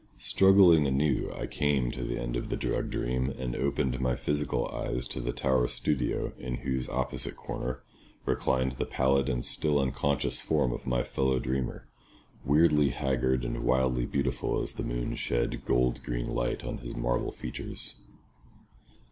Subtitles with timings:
[0.17, 4.67] Struggling anew, I came to the end of the drug dream and opened my physical
[4.69, 7.83] eyes to the tower studio in whose opposite corner
[8.25, 11.87] reclined the pallid and still unconscious form of my fellow dreamer,
[12.43, 17.31] weirdly haggard and wildly beautiful as the moon shed gold green light on his marble
[17.31, 17.97] features.